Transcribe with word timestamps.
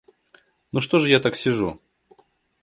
Ну 0.71 0.79
что 0.79 0.97
же 0.97 1.09
я 1.11 1.19
так 1.19 1.35
сижу? 1.35 1.79